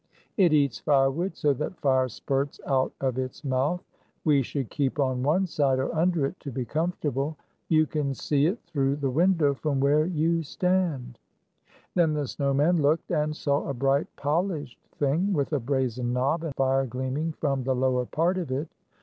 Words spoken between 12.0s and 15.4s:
the snow man looked, and saw a bright polished thing